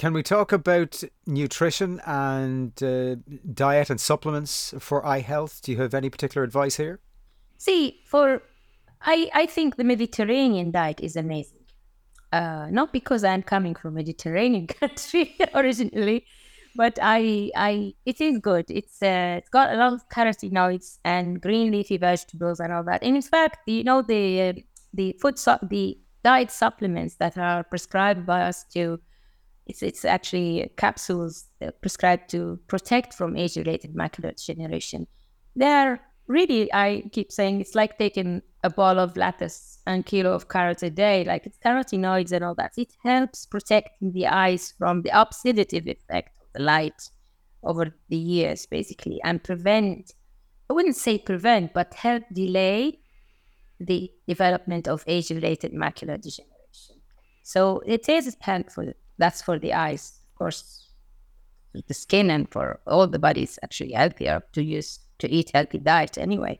[0.00, 3.16] Can we talk about nutrition and uh,
[3.52, 5.60] diet and supplements for eye health?
[5.62, 7.00] Do you have any particular advice here?
[7.58, 8.40] See, for
[9.02, 11.66] I, I think the Mediterranean diet is amazing.
[12.32, 16.24] Uh, not because I'm coming from Mediterranean country originally,
[16.74, 18.70] but I, I, it is good.
[18.70, 23.02] It's, uh, it's got a lot of carotenoids and green leafy vegetables and all that.
[23.02, 24.52] And in fact, you know the, uh,
[24.94, 28.98] the food, su- the diet supplements that are prescribed by us to
[29.70, 31.46] it's, it's actually capsules
[31.80, 35.06] prescribed to protect from age-related macular degeneration.
[35.54, 40.48] They're really, I keep saying, it's like taking a ball of lettuce and kilo of
[40.48, 41.24] carrots a day.
[41.24, 42.72] Like it's carotenoids and all that.
[42.76, 47.00] It helps protect the eyes from the oxidative effect of the light
[47.62, 50.14] over the years, basically, and prevent.
[50.68, 53.00] I wouldn't say prevent, but help delay
[53.80, 56.96] the development of age-related macular degeneration.
[57.42, 60.18] So it is helpful that's for the eyes.
[60.32, 60.88] Of course,
[61.86, 65.78] the skin and for all the body is actually healthier to use to eat healthy
[65.78, 66.58] diet anyway.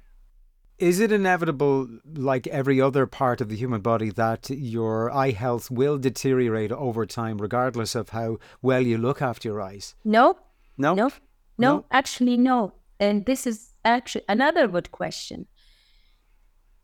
[0.78, 5.70] Is it inevitable, like every other part of the human body, that your eye health
[5.70, 9.94] will deteriorate over time, regardless of how well you look after your eyes?
[10.04, 10.38] No.
[10.78, 10.94] No?
[10.94, 11.10] No.
[11.58, 11.84] No, no.
[11.90, 12.72] actually, no.
[12.98, 15.46] And this is actually another good question.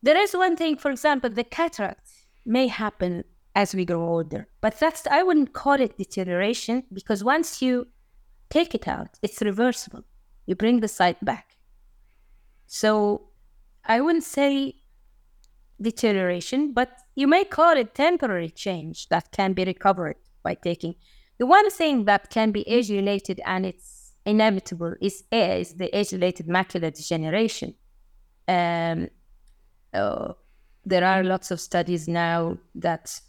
[0.03, 2.11] There is one thing, for example, the cataract
[2.45, 3.25] may happen
[3.57, 4.47] as we grow older.
[4.61, 7.89] But that's I wouldn't call it deterioration because once you
[8.51, 10.05] take it out, it's reversible.
[10.45, 11.57] You bring the sight back.
[12.67, 13.31] So
[13.85, 14.75] I wouldn't say
[15.81, 20.95] deterioration, but you may call it temporary change that can be recovered by taking.
[21.39, 26.13] The one thing that can be age related and it's inevitable is, is the age
[26.13, 27.75] related macular degeneration.
[28.49, 29.09] Um,
[29.95, 30.33] uh,
[30.85, 33.21] there are lots of studies now that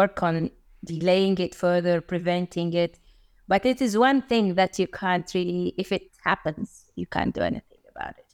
[0.00, 0.50] work on
[0.84, 2.98] delaying it further, preventing it.
[3.46, 7.42] But it is one thing that you can't really, if it happens, you can't do
[7.42, 8.30] anything about it.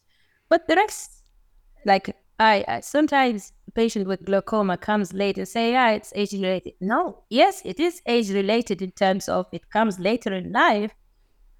[0.48, 1.10] But the rest,
[1.84, 6.74] like I, I sometimes patient with glaucoma comes late and say, yeah, it's age related.
[6.80, 10.92] No, yes, it is age related in terms of it comes later in life,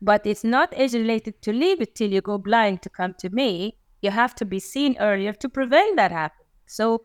[0.01, 3.29] but it's not age related to leave it till you go blind to come to
[3.31, 3.77] me.
[4.01, 6.47] You have to be seen earlier to prevent that happening.
[6.67, 7.05] So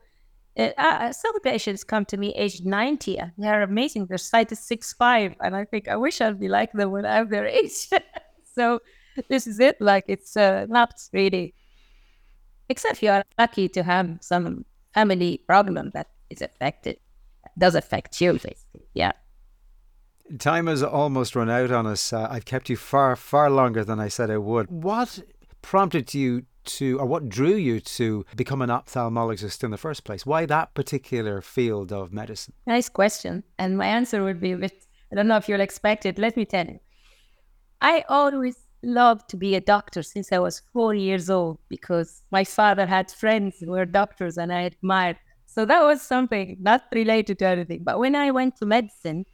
[0.58, 4.06] uh, uh, some patients come to me aged 90 they're amazing.
[4.06, 7.06] Their sight is six five, and I think I wish I'd be like them when
[7.06, 7.90] I'm their age.
[8.56, 8.80] so
[9.30, 9.80] this is it.
[9.82, 11.54] Like it's uh, not really
[12.70, 16.98] except you are lucky to have some family problem that is affected,
[17.58, 18.88] does affect you, basically.
[18.94, 19.14] Yeah.
[20.40, 22.12] Time has almost run out on us.
[22.12, 24.72] Uh, I've kept you far, far longer than I said I would.
[24.72, 25.22] What
[25.62, 30.26] prompted you to, or what drew you to become an ophthalmologist in the first place?
[30.26, 32.54] Why that particular field of medicine?
[32.68, 33.44] Nice question.
[33.58, 36.18] And my answer would be a bit, I don't know if you'll expect it.
[36.18, 36.80] Let me tell you.
[37.82, 42.44] I always loved to be a doctor since I was four years old because my
[42.44, 45.18] father had friends who were doctors and I admired.
[45.46, 47.84] So that was something not related to anything.
[47.84, 49.26] But when I went to medicine,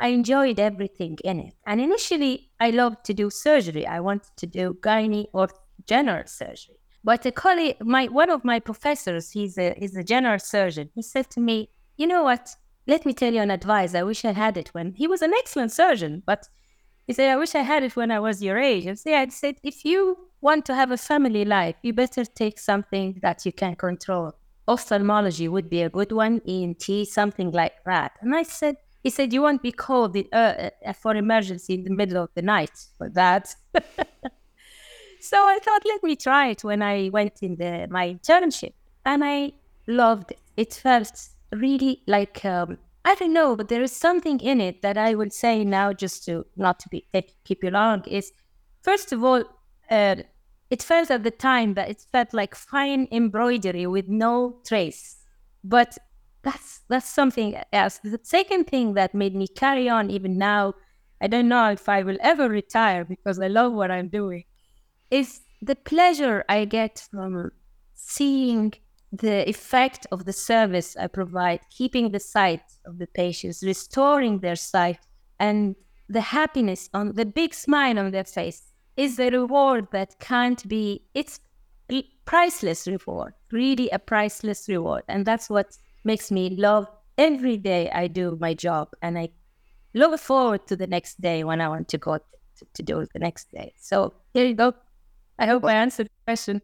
[0.00, 1.54] I enjoyed everything in it.
[1.66, 3.86] And initially, I loved to do surgery.
[3.86, 5.48] I wanted to do gynae or
[5.86, 6.76] general surgery.
[7.02, 10.90] But a colleague, my one of my professors, he's a he's a general surgeon.
[10.94, 12.56] He said to me, "You know what?
[12.86, 13.94] Let me tell you an advice.
[13.94, 16.48] I wish I had it when he was an excellent surgeon, but
[17.06, 18.86] he said, I wish I had it when I was your age.
[18.86, 22.58] And so I said, if you want to have a family life, you better take
[22.58, 24.32] something that you can control.
[24.66, 28.12] Ophthalmology would be a good one, ENT, something like that.
[28.22, 31.90] And I said, he said, you won't be called uh, uh, for emergency in the
[31.90, 33.54] middle of the night for that.
[35.24, 38.72] so I thought, let me try it when I went in the, my internship.
[39.04, 39.52] And I
[39.86, 40.38] loved it.
[40.56, 44.96] It felt really like um, I don't know, but there is something in it that
[44.96, 47.06] I would say now, just to not to be
[47.44, 48.32] keep you long, is
[48.82, 49.44] first of all,
[49.90, 50.16] uh,
[50.70, 55.18] it felt at the time that it felt like fine embroidery with no trace,
[55.62, 55.98] but
[56.42, 58.00] that's that's something else.
[58.02, 60.72] The second thing that made me carry on even now,
[61.20, 64.44] I don't know if I will ever retire because I love what I'm doing,
[65.14, 67.52] is the pleasure I get from
[67.94, 68.72] seeing
[69.12, 74.56] the effect of the service I provide, keeping the sight of the patients, restoring their
[74.56, 74.98] sight,
[75.38, 75.76] and
[76.08, 78.62] the happiness on the big smile on their face
[78.96, 81.40] is a reward that can't be, it's
[82.24, 85.02] priceless reward, really a priceless reward.
[85.08, 86.86] And that's what makes me love
[87.16, 88.88] every day I do my job.
[89.00, 89.28] And I
[89.94, 93.20] look forward to the next day when I want to go to, to do the
[93.20, 93.74] next day.
[93.78, 94.74] So here you go.
[95.38, 96.62] I hope I answered the question.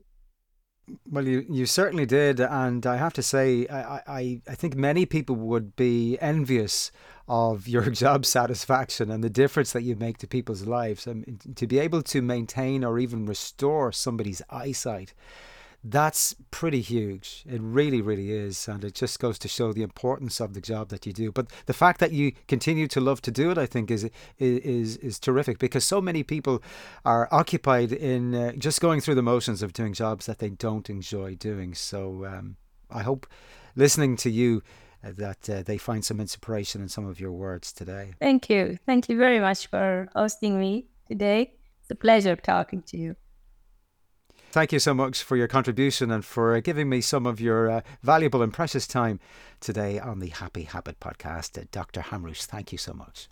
[1.09, 5.07] Well, you, you certainly did, and I have to say, I, I, I think many
[5.07, 6.91] people would be envious
[7.29, 11.07] of your job satisfaction and the difference that you make to people's lives.
[11.07, 15.15] I mean, to be able to maintain or even restore somebody's eyesight
[15.83, 17.43] that's pretty huge.
[17.49, 18.69] It really, really is.
[18.69, 21.33] And it just goes to show the importance of the job that you do.
[21.33, 24.09] But the fact that you continue to love to do it, I think, is
[24.39, 26.63] is is terrific because so many people
[27.05, 30.91] are occupied in uh, just going through the motions of doing jobs that they don't
[30.91, 31.75] enjoy doing.
[31.75, 32.57] So um,
[32.91, 33.27] I hope
[33.75, 34.63] listening to you
[35.03, 38.13] uh, that uh, they find some inspiration in some of your words today.
[38.21, 38.79] Thank you.
[38.85, 41.55] Thank you very much for hosting me today.
[41.81, 43.17] It's a pleasure talking to you.
[44.53, 47.81] Thank you so much for your contribution and for giving me some of your uh,
[48.03, 49.21] valuable and precious time
[49.61, 51.57] today on the Happy Habit podcast.
[51.57, 52.01] Uh, Dr.
[52.01, 53.29] Hamroush, thank you so much.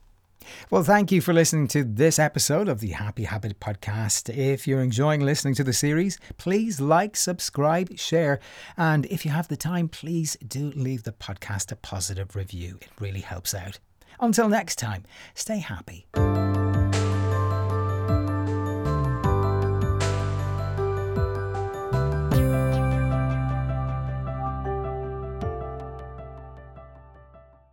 [0.71, 4.33] Well, thank you for listening to this episode of the Happy Habit podcast.
[4.33, 8.39] If you're enjoying listening to the series, please like, subscribe, share,
[8.77, 12.79] and if you have the time, please do leave the podcast a positive review.
[12.81, 13.81] It really helps out.
[14.21, 15.03] Until next time,
[15.35, 16.07] stay happy.